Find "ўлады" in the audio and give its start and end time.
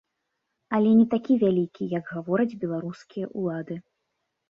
3.39-3.83